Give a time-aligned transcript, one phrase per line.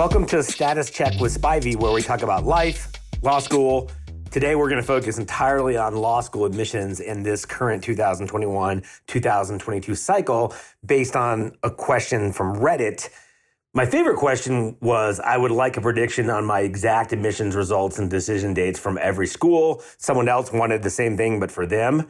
[0.00, 3.90] Welcome to Status Check with Spivey, where we talk about life, law school.
[4.30, 9.94] Today, we're going to focus entirely on law school admissions in this current 2021 2022
[9.94, 10.54] cycle
[10.86, 13.10] based on a question from Reddit.
[13.74, 18.08] My favorite question was I would like a prediction on my exact admissions results and
[18.08, 19.82] decision dates from every school.
[19.98, 22.08] Someone else wanted the same thing, but for them.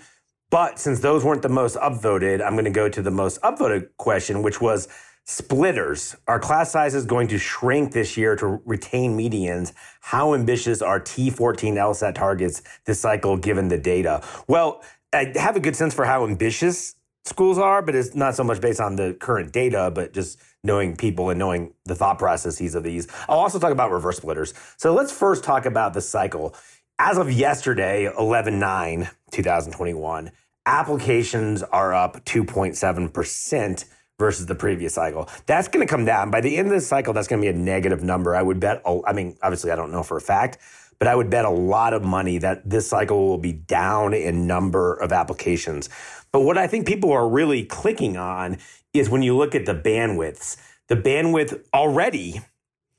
[0.48, 3.88] But since those weren't the most upvoted, I'm going to go to the most upvoted
[3.97, 4.87] question, which was
[5.30, 6.16] splitters.
[6.27, 9.73] Our class size is going to shrink this year to retain medians.
[10.01, 14.23] How ambitious are T14 LSAT targets this cycle given the data?
[14.48, 18.43] Well, I have a good sense for how ambitious schools are, but it's not so
[18.43, 22.75] much based on the current data, but just knowing people and knowing the thought processes
[22.75, 23.06] of these.
[23.28, 24.53] I'll also talk about reverse splitters.
[24.78, 26.56] So let's first talk about the cycle.
[26.98, 30.33] As of yesterday, 11 9, 2021,
[30.67, 33.84] applications are up 2.7%
[34.21, 35.29] versus the previous cycle.
[35.47, 36.31] That's going to come down.
[36.31, 38.37] By the end of the cycle, that's going to be a negative number.
[38.37, 40.59] I would bet, I mean, obviously, I don't know for a fact,
[41.01, 44.47] but I would bet a lot of money that this cycle will be down in
[44.47, 45.89] number of applications.
[46.31, 48.59] But what I think people are really clicking on
[48.93, 50.59] is when you look at the bandwidths.
[50.89, 52.43] The bandwidth already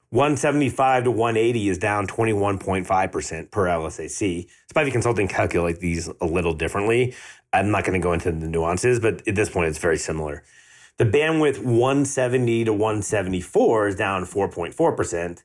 [0.10, 4.48] 175 to 180 is down 21.5% per LSAC.
[4.74, 7.14] Spivey Consulting calculate these a little differently.
[7.54, 10.44] I'm not going to go into the nuances, but at this point, it's very similar.
[10.98, 15.44] The bandwidth 170 to 174 is down 4.4%.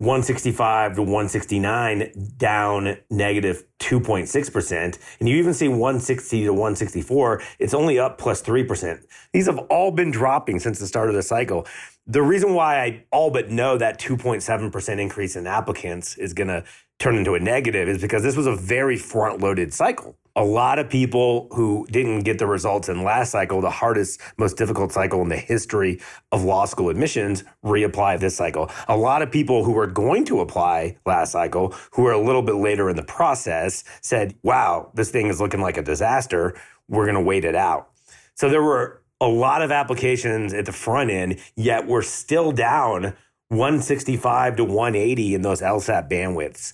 [0.00, 4.98] 165 to 169 down negative 2.6%.
[5.20, 9.04] And you even see 160 to 164, it's only up plus 3%.
[9.34, 11.66] These have all been dropping since the start of the cycle.
[12.06, 16.64] The reason why I all but know that 2.7% increase in applicants is going to
[16.98, 20.78] turn into a negative is because this was a very front loaded cycle a lot
[20.78, 25.20] of people who didn't get the results in last cycle, the hardest, most difficult cycle
[25.20, 26.00] in the history
[26.32, 28.70] of law school admissions, reapply this cycle.
[28.88, 32.40] A lot of people who were going to apply last cycle, who were a little
[32.40, 36.58] bit later in the process, said, wow, this thing is looking like a disaster.
[36.88, 37.90] We're going to wait it out.
[38.32, 43.12] So there were a lot of applications at the front end, yet we're still down
[43.48, 46.72] 165 to 180 in those LSAT bandwidths.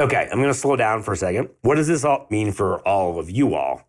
[0.00, 1.48] Okay, I'm going to slow down for a second.
[1.62, 3.82] What does this all mean for all of you all?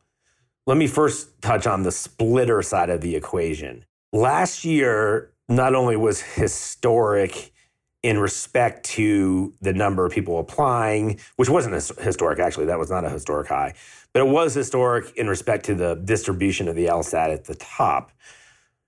[0.66, 3.86] Let me first touch on the splitter side of the equation.
[4.12, 7.52] Last year, not only was historic
[8.02, 13.06] in respect to the number of people applying, which wasn't historic, actually, that was not
[13.06, 13.76] a historic high,
[14.12, 18.12] but it was historic in respect to the distribution of the LSAT at the top.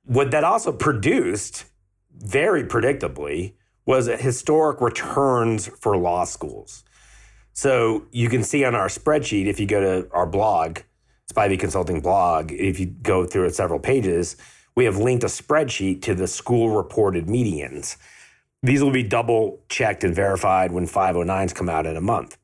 [0.05, 1.65] What that also produced,
[2.17, 3.53] very predictably,
[3.85, 6.83] was historic returns for law schools.
[7.53, 10.79] So you can see on our spreadsheet, if you go to our blog,
[11.31, 14.37] Spivey Consulting blog, if you go through it several pages,
[14.75, 17.97] we have linked a spreadsheet to the school reported medians.
[18.63, 22.37] These will be double checked and verified when 509s come out in a month.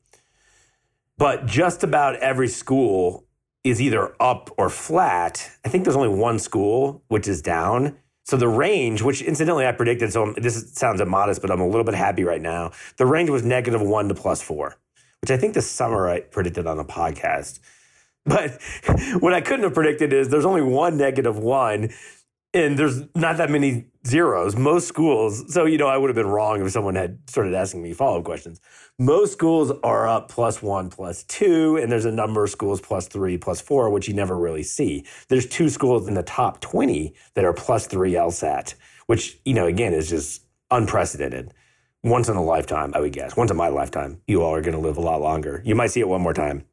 [1.16, 3.24] But just about every school
[3.64, 5.50] is either up or flat.
[5.64, 7.96] I think there's only one school which is down.
[8.24, 11.84] So the range, which incidentally I predicted, so this sounds immodest, but I'm a little
[11.84, 12.72] bit happy right now.
[12.98, 14.76] The range was negative one to plus four
[15.22, 17.60] which I think this summer I predicted on a podcast.
[18.24, 18.60] But
[19.20, 21.90] what I couldn't have predicted is there's only one negative one,
[22.54, 24.56] and there's not that many zeros.
[24.56, 27.82] Most schools, so you know, I would have been wrong if someone had started asking
[27.82, 28.60] me follow up questions.
[28.98, 33.06] Most schools are up plus one, plus two, and there's a number of schools plus
[33.08, 35.04] three, plus four, which you never really see.
[35.28, 38.74] There's two schools in the top 20 that are plus three LSAT,
[39.06, 41.52] which, you know, again, is just unprecedented
[42.04, 43.36] once in a lifetime, I would guess.
[43.36, 45.62] Once in my lifetime, you all are going to live a lot longer.
[45.64, 46.64] You might see it one more time.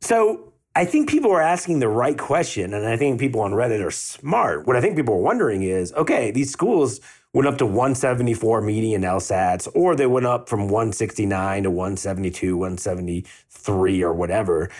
[0.00, 3.84] So I think people are asking the right question, and I think people on Reddit
[3.84, 4.66] are smart.
[4.66, 7.00] What I think people are wondering is okay, these schools
[7.34, 14.02] went up to 174 median LSATs, or they went up from 169 to 172, 173,
[14.02, 14.70] or whatever.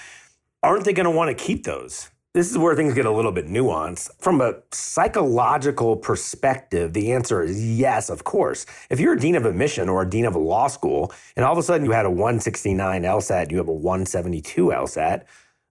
[0.63, 2.11] Aren't they going to want to keep those?
[2.35, 4.11] This is where things get a little bit nuanced.
[4.21, 8.67] From a psychological perspective, the answer is yes, of course.
[8.91, 11.53] If you're a dean of admission or a dean of a law school, and all
[11.53, 15.25] of a sudden you had a 169 LSAT, you have a 172 LSAT,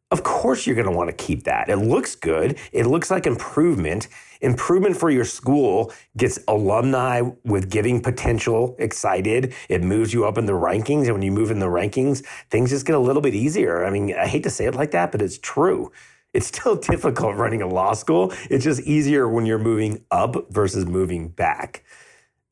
[0.09, 1.69] of course you're going to want to keep that.
[1.69, 2.57] It looks good.
[2.71, 4.07] It looks like improvement.
[4.41, 9.53] Improvement for your school gets alumni with giving potential excited.
[9.69, 11.03] It moves you up in the rankings.
[11.03, 13.85] And when you move in the rankings, things just get a little bit easier.
[13.85, 15.91] I mean, I hate to say it like that, but it's true.
[16.33, 18.33] It's still difficult running a law school.
[18.49, 21.83] It's just easier when you're moving up versus moving back.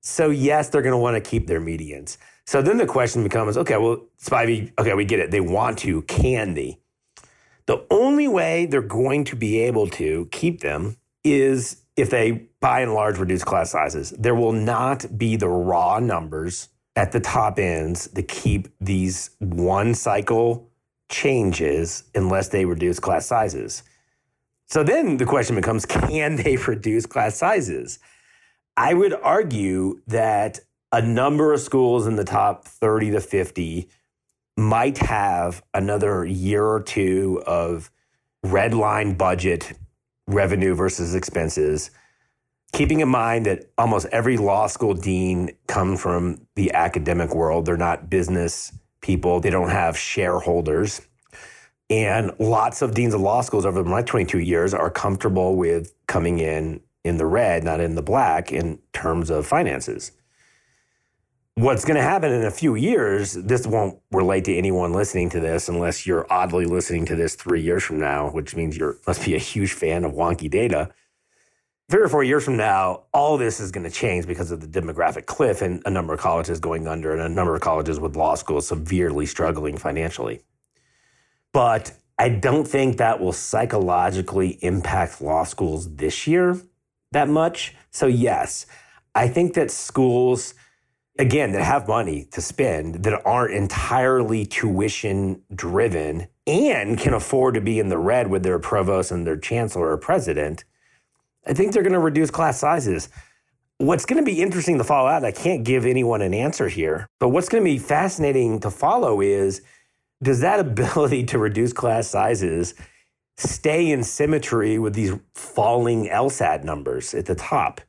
[0.01, 2.17] So, yes, they're going to want to keep their medians.
[2.45, 5.31] So then the question becomes okay, well, Spivey, okay, we get it.
[5.31, 6.03] They want to.
[6.03, 6.79] Can they?
[7.65, 12.81] The only way they're going to be able to keep them is if they by
[12.81, 14.11] and large reduce class sizes.
[14.11, 19.93] There will not be the raw numbers at the top ends to keep these one
[19.93, 20.69] cycle
[21.09, 23.83] changes unless they reduce class sizes.
[24.67, 27.99] So then the question becomes can they reduce class sizes?
[28.77, 30.59] I would argue that
[30.91, 33.89] a number of schools in the top 30 to 50
[34.57, 37.91] might have another year or two of
[38.43, 39.73] red line budget
[40.27, 41.91] revenue versus expenses
[42.75, 47.65] keeping in mind that almost every law school dean come from the academic world.
[47.65, 48.73] They're not business
[49.05, 51.01] people, they don't have shareholders.
[51.89, 56.39] And lots of deans of law schools over my 22 years are comfortable with coming
[56.39, 60.11] in in the red, not in the black, in terms of finances.
[61.53, 65.39] What's going to happen in a few years, this won't relate to anyone listening to
[65.39, 69.23] this unless you're oddly listening to this three years from now, which means you must
[69.23, 70.89] be a huge fan of wonky data
[71.89, 74.67] three or four years from now, all this is going to change because of the
[74.81, 78.15] demographic cliff and a number of colleges going under and a number of colleges with
[78.15, 80.41] law schools severely struggling financially.
[81.53, 86.59] But I don't think that will psychologically impact law schools this year
[87.11, 87.75] that much.
[87.91, 88.65] So, yes,
[89.13, 90.55] I think that schools,
[91.19, 97.61] again, that have money to spend that aren't entirely tuition driven and can afford to
[97.61, 100.63] be in the red with their provost and their chancellor or president
[101.45, 103.09] I think they're going to reduce class sizes.
[103.77, 107.07] What's going to be interesting to follow out, I can't give anyone an answer here,
[107.19, 109.61] but what's going to be fascinating to follow is
[110.23, 112.73] does that ability to reduce class sizes
[113.37, 117.81] stay in symmetry with these falling LSAT numbers at the top?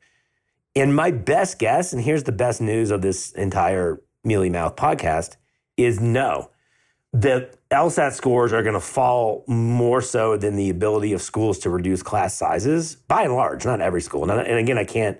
[0.75, 5.37] And my best guess, and here's the best news of this entire Mealy Mouth podcast,
[5.75, 6.51] is no
[7.13, 11.69] the LSAT scores are going to fall more so than the ability of schools to
[11.69, 14.29] reduce class sizes, by and large, not every school.
[14.29, 15.17] And again, I can't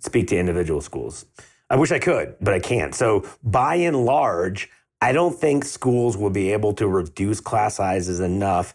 [0.00, 1.26] speak to individual schools.
[1.70, 2.94] I wish I could, but I can't.
[2.94, 4.70] So, by and large,
[5.00, 8.74] I don't think schools will be able to reduce class sizes enough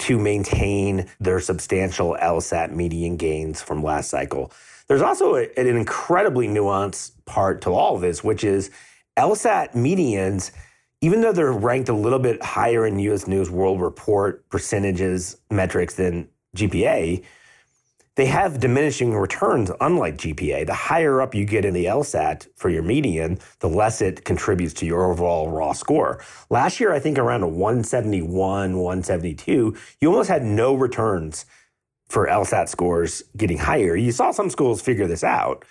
[0.00, 4.52] to maintain their substantial LSAT median gains from last cycle.
[4.88, 8.70] There's also a, an incredibly nuanced part to all of this, which is
[9.16, 10.50] LSAT medians
[11.02, 15.94] even though they're ranked a little bit higher in US News World Report percentages metrics
[15.94, 17.22] than GPA,
[18.14, 20.66] they have diminishing returns, unlike GPA.
[20.66, 24.74] The higher up you get in the LSAT for your median, the less it contributes
[24.74, 26.22] to your overall raw score.
[26.50, 31.46] Last year, I think around a 171, 172, you almost had no returns
[32.08, 33.96] for LSAT scores getting higher.
[33.96, 35.64] You saw some schools figure this out.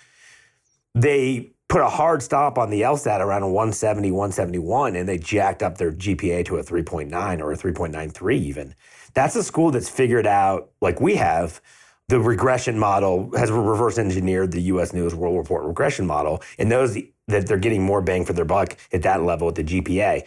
[0.94, 5.62] They put a hard stop on the LSAT around a 170, 171, and they jacked
[5.62, 8.74] up their GPA to a 3.9 or a 3.93 even.
[9.14, 11.62] That's a school that's figured out, like we have,
[12.08, 16.98] the regression model has reverse engineered the US News World Report regression model and knows
[17.28, 20.24] that they're getting more bang for their buck at that level at the GPA.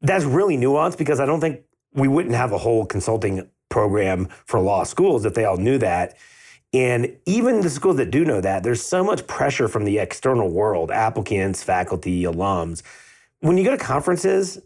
[0.00, 4.58] That's really nuanced because I don't think we wouldn't have a whole consulting program for
[4.58, 6.16] law schools if they all knew that
[6.72, 10.50] and even the schools that do know that, there's so much pressure from the external
[10.50, 12.82] world, applicants, faculty, alums.
[13.40, 14.60] When you go to conferences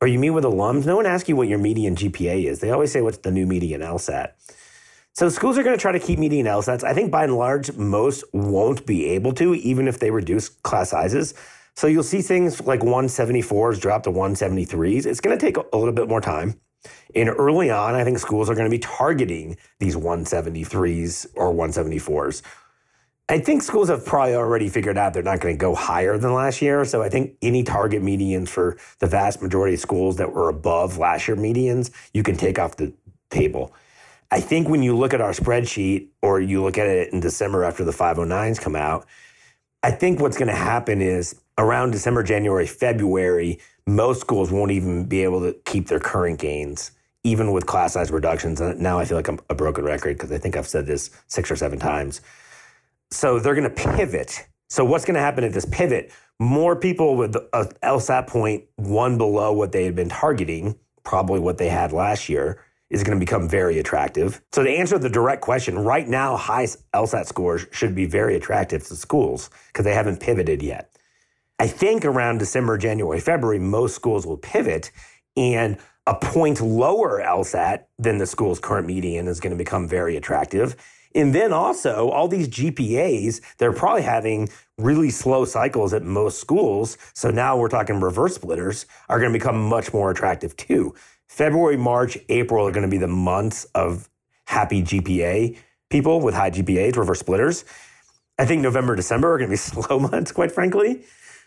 [0.00, 2.60] or you meet with alums, no one asks you what your median GPA is.
[2.60, 4.32] They always say, what's the new median LSAT?
[5.12, 6.84] So schools are going to try to keep median LSATs.
[6.84, 10.90] I think by and large, most won't be able to, even if they reduce class
[10.90, 11.34] sizes.
[11.74, 15.06] So you'll see things like 174s drop to 173s.
[15.06, 16.60] It's going to take a little bit more time.
[17.14, 22.42] And early on, I think schools are going to be targeting these 173s or 174s.
[23.28, 26.34] I think schools have probably already figured out they're not going to go higher than
[26.34, 26.84] last year.
[26.84, 30.98] So I think any target medians for the vast majority of schools that were above
[30.98, 32.92] last year medians, you can take off the
[33.30, 33.72] table.
[34.32, 37.62] I think when you look at our spreadsheet or you look at it in December
[37.62, 39.06] after the 509s come out,
[39.82, 45.06] I think what's going to happen is around December, January, February, most schools won't even
[45.06, 46.92] be able to keep their current gains,
[47.24, 48.60] even with class size reductions.
[48.60, 51.10] And now I feel like I'm a broken record because I think I've said this
[51.28, 52.20] six or seven times.
[53.10, 54.46] So they're going to pivot.
[54.68, 56.12] So what's going to happen at this pivot?
[56.38, 57.40] More people with uh,
[57.82, 62.28] a LSAT point one below what they had been targeting, probably what they had last
[62.28, 64.42] year, is going to become very attractive.
[64.52, 68.86] So to answer the direct question, right now, high LSAT scores should be very attractive
[68.88, 70.90] to schools because they haven't pivoted yet.
[71.58, 74.90] I think around December, January, February, most schools will pivot
[75.36, 80.16] and a point lower LSAT than the school's current median is going to become very
[80.16, 80.74] attractive.
[81.14, 86.96] And then also, all these GPAs, they're probably having really slow cycles at most schools.
[87.14, 90.94] So now we're talking reverse splitters are going to become much more attractive too.
[91.30, 94.10] February, March, April are going to be the months of
[94.46, 95.56] happy GPA
[95.88, 97.64] people with high GPAs, reverse splitters.
[98.36, 99.56] I think November, December are going to be
[99.86, 101.04] slow months, quite frankly.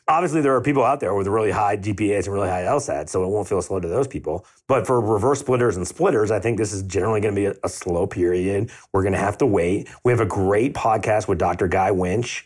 [0.07, 3.25] Obviously, there are people out there with really high GPAs and really high LSAT, so
[3.25, 4.45] it won't feel slow to those people.
[4.67, 7.55] But for reverse splitters and splitters, I think this is generally going to be a,
[7.65, 8.71] a slow period.
[8.93, 9.89] We're going to have to wait.
[10.05, 11.67] We have a great podcast with Dr.
[11.67, 12.45] Guy Winch,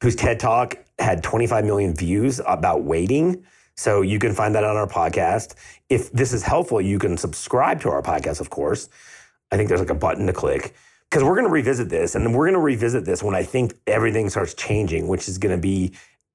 [0.00, 3.44] whose TED Talk had 25 million views about waiting.
[3.78, 5.54] So you can find that on our podcast.
[5.88, 8.88] If this is helpful, you can subscribe to our podcast, of course.
[9.52, 10.74] I think there's like a button to click
[11.08, 13.74] because we're going to revisit this and we're going to revisit this when I think
[13.86, 15.92] everything starts changing, which is going to be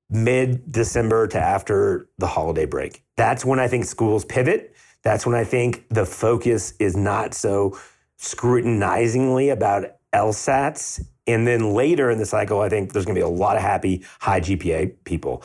[0.10, 3.04] mid December to after the holiday break.
[3.18, 4.74] That's when I think schools pivot.
[5.02, 7.78] That's when I think the focus is not so
[8.20, 11.06] scrutinizingly about LSATs.
[11.28, 13.62] And then later in the cycle, I think there's going to be a lot of
[13.62, 15.44] happy high GPA people.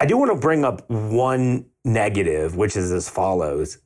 [0.00, 3.78] I do want to bring up one negative, which is as follows.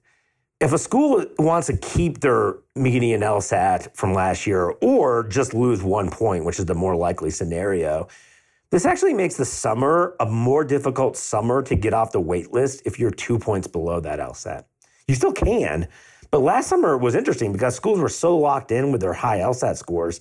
[0.60, 5.82] If a school wants to keep their median LSAT from last year or just lose
[5.82, 8.08] one point, which is the more likely scenario,
[8.70, 12.82] this actually makes the summer a more difficult summer to get off the wait list
[12.84, 14.64] if you're two points below that LSAT.
[15.06, 15.88] You still can,
[16.30, 19.76] but last summer was interesting because schools were so locked in with their high LSAT
[19.76, 20.20] scores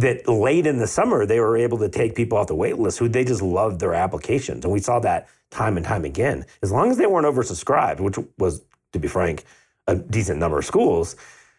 [0.00, 2.98] that late in the summer they were able to take people off the wait list
[2.98, 4.64] who they just loved their applications.
[4.64, 6.46] And we saw that time and time again.
[6.62, 9.44] As long as they weren't oversubscribed, which was, to be frank,
[9.86, 11.16] a decent number of schools,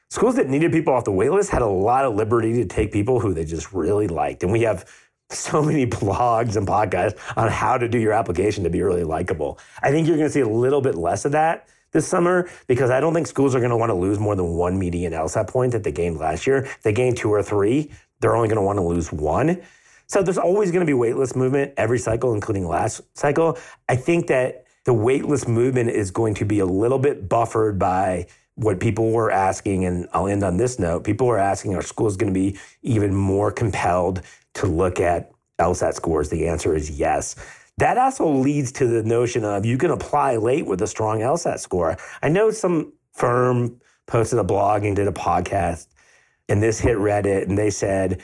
[0.09, 2.91] schools that needed people off the wait list had a lot of liberty to take
[2.91, 4.43] people who they just really liked.
[4.43, 4.89] And we have
[5.29, 9.59] so many blogs and podcasts on how to do your application to be really likable.
[9.81, 12.89] I think you're going to see a little bit less of that this summer because
[12.89, 15.47] I don't think schools are going to want to lose more than one median LSAT
[15.47, 16.63] point that they gained last year.
[16.63, 19.61] If they gained two or three, they're only going to want to lose one.
[20.07, 23.57] So there's always going to be wait list movement every cycle, including last cycle.
[23.89, 27.77] I think that the wait list movement is going to be a little bit buffered
[27.77, 31.03] by what people were asking, and I'll end on this note.
[31.03, 34.21] People were asking, are schools going to be even more compelled
[34.55, 36.29] to look at LSAT scores?
[36.29, 37.35] The answer is yes.
[37.77, 41.59] That also leads to the notion of you can apply late with a strong LSAT
[41.59, 41.97] score.
[42.21, 45.87] I know some firm posted a blog and did a podcast,
[46.51, 48.21] and this hit Reddit, and they said,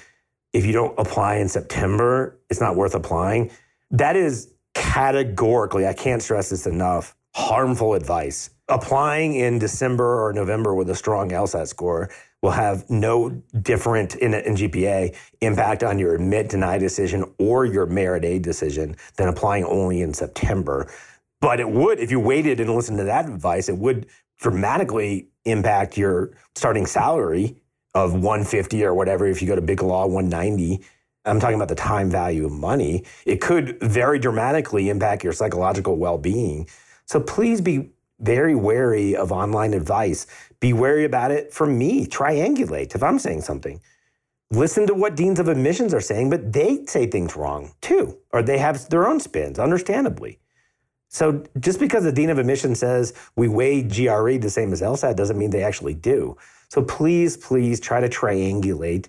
[0.51, 3.51] if you don't apply in September, it's not worth applying.
[3.89, 8.49] That is categorically, I can't stress this enough, harmful advice.
[8.67, 12.09] Applying in December or November with a strong LSAT score
[12.41, 13.29] will have no
[13.61, 18.97] different in, in GPA impact on your admit deny decision or your merit aid decision
[19.15, 20.91] than applying only in September.
[21.39, 24.07] But it would, if you waited and listened to that advice, it would
[24.37, 27.55] dramatically impact your starting salary
[28.03, 30.83] of 150 or whatever if you go to big law 190
[31.25, 35.97] i'm talking about the time value of money it could very dramatically impact your psychological
[35.97, 36.67] well-being
[37.05, 37.89] so please be
[38.19, 40.25] very wary of online advice
[40.59, 42.07] be wary about it from me.
[42.07, 43.79] Triangulate if I'm saying something.
[44.49, 48.41] Listen to what deans of admissions are saying, but they say things wrong too, or
[48.41, 50.39] they have their own spins, understandably.
[51.09, 55.15] So just because the dean of admissions says we weigh GRE the same as LSAT
[55.15, 56.37] doesn't mean they actually do.
[56.69, 59.07] So please, please try to triangulate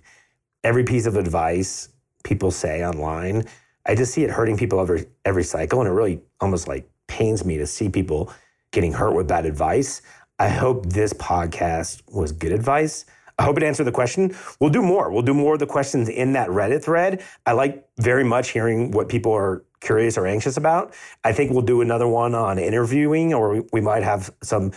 [0.62, 1.88] every piece of advice
[2.24, 3.44] people say online.
[3.86, 7.44] I just see it hurting people every every cycle, and it really almost like pains
[7.44, 8.32] me to see people
[8.70, 10.02] getting hurt with bad advice.
[10.38, 13.06] I hope this podcast was good advice.
[13.38, 14.34] I hope it answered the question.
[14.60, 15.10] We'll do more.
[15.10, 17.22] We'll do more of the questions in that Reddit thread.
[17.46, 20.92] I like very much hearing what people are curious or anxious about.
[21.22, 24.72] I think we'll do another one on interviewing, or we might have some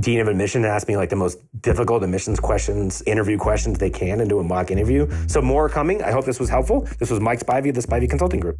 [0.00, 4.20] dean of admission ask me like the most difficult admissions questions, interview questions they can,
[4.20, 5.08] and do a mock interview.
[5.28, 6.02] So more coming.
[6.02, 6.88] I hope this was helpful.
[6.98, 8.58] This was Mike Spivey of the Spivey Consulting Group.